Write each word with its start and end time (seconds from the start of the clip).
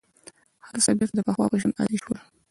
هر 0.67 0.77
څه 0.85 0.91
بېرته 0.97 1.15
د 1.15 1.19
پخوا 1.27 1.45
په 1.51 1.57
شان 1.61 1.71
عادي 1.79 1.97
شول. 2.01 2.17